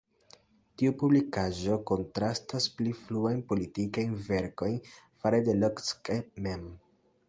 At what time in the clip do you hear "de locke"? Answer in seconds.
5.51-6.23